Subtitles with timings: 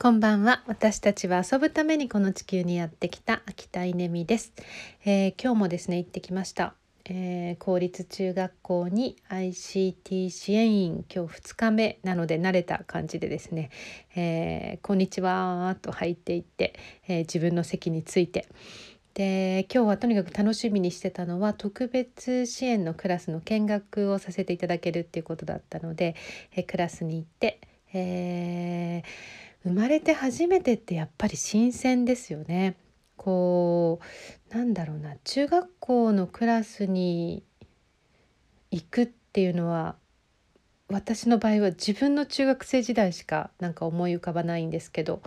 [0.00, 0.62] こんばんは。
[0.68, 4.52] 私たちは遊ぶためにこの地球にやってきた秋田稲美です、
[5.04, 6.74] えー、今日もですね行ってきました、
[7.04, 13.70] えー、公立中学校に ICT 支援員今日2日目なので慣れた感じでですね、
[14.14, 16.74] えー、こんにちはと入っていって、
[17.08, 18.46] え自分の席について。
[19.14, 26.14] で今日はとにかく楽しみにしてたのは特別支援のクラスの見学をさせていただけるっていうことだったので、
[26.54, 27.60] えクラスに行って、
[27.92, 32.76] えー生まれて初めてってやっぱり新鮮ですよね。
[33.16, 34.00] こ
[34.50, 37.42] うなんだろうな中学校のクラスに
[38.70, 39.96] 行くっていうのは
[40.88, 45.20] 私の場合は自分の中学生時代しかなんか思い浮かばないんですけど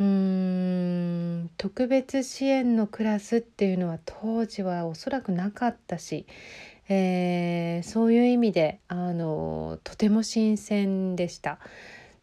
[0.00, 6.26] うーん特別支援のクラスっていうのは当時はおそらくなかったし、
[6.88, 11.58] えー、そういう意味であのとても新鮮でした。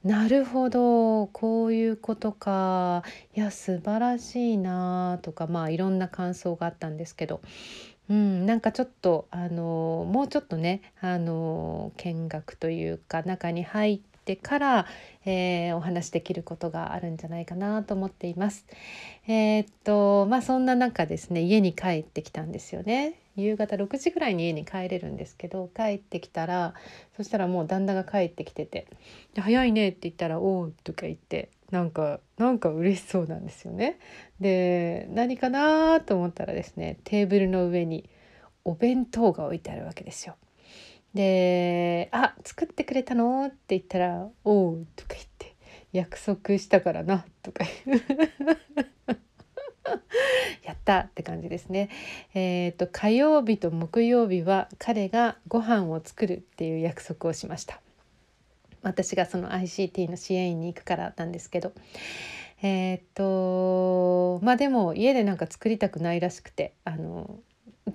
[0.05, 1.26] なるほど。
[1.34, 3.02] こういうことか。
[3.36, 7.41] いや素晴らしいなとかまあいろんな感想があったんですけど、
[8.07, 14.87] うん、なんかちょっとあのもうちょっとねあの見学というか中に入ってから、
[15.26, 18.65] えー、お話できることがあるんじゃないかなと思っています。
[19.27, 23.20] えー、っとまあそんな中ですね家に帰ってきたんですよね。
[23.35, 26.73] 夕方6時ぐらいに家に帰れるんですけど帰ってきたら
[27.17, 28.87] そしたらもう旦那が帰ってきてて
[29.37, 33.99] 「早いね」って言ったら「おう」とか言ってなんかなんか嬉しそうなんですよね。
[34.39, 38.10] で何かなと思ったらですねテーブルの上に
[38.63, 40.35] お弁当が置いてあるわけですよ。
[41.16, 45.55] で「あ作ってくれたの?」って言ったら「おう」とか言って
[45.94, 47.63] 「約束したからな」とか
[50.63, 51.90] やったって感じですね。
[52.34, 57.79] えーと、火曜日と木曜日は彼がご飯を作るっていう約束をしました。
[58.82, 61.74] 私がその ICT の支援員に行くからなんですけど。
[62.62, 67.40] えっ、とまあでも家でなんか作りたくないらしくてあの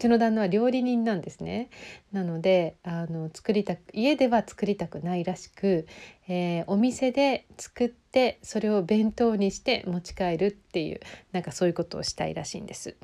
[0.00, 1.70] ちの旦那は料理人なんですね。
[2.12, 5.86] なのであの作りた家では作りたくないらしく、
[6.26, 11.00] えー、お店で作ってそれを弁当にして持ち帰るっていう
[11.32, 12.96] なんかそういうことをしたいらしいんです。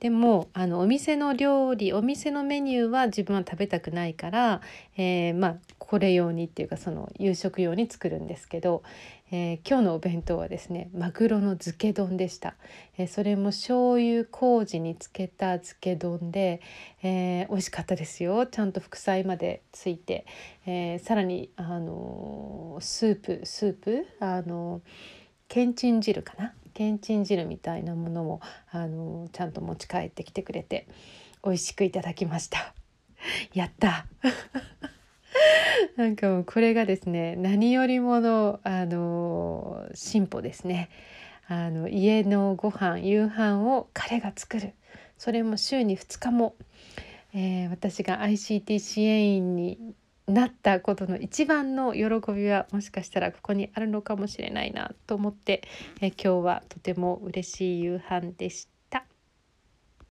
[0.00, 4.62] でもあのお店の料理お店のメニューは自分は食べたくないから、
[4.96, 5.56] えー、まあ
[5.90, 8.84] これ用にっていうかその夕食用に作るんですけど、
[9.32, 12.54] えー、今日のお弁当はですねマグロの漬け丼でした、
[12.96, 16.60] えー、それも醤油麹につけた漬け丼で、
[17.02, 18.46] えー、美味しかったですよ。
[18.46, 20.26] ちゃんと副菜までついて、
[20.64, 24.06] えー、さらにあのスープスープ？
[24.20, 24.82] あの
[25.48, 26.54] けんちん汁かな？
[26.72, 28.40] けんちん汁みたいなものも
[28.70, 30.86] あのちゃんと持ち帰ってきてくれて
[31.44, 32.74] 美味しくいただきました。
[33.52, 34.06] やった。
[36.00, 40.88] なんかもうこれがですね何よりものあの進歩ですね
[41.46, 44.72] あの家のご飯夕飯を彼が作る
[45.18, 46.54] それも週に2日も、
[47.34, 49.78] えー、私が ICT 支援員に
[50.26, 55.62] なったことの一番の喜びはもしかしたらここにあるのかもしれないなと思って、
[56.00, 58.79] え今日はとても嬉しい夕飯でした。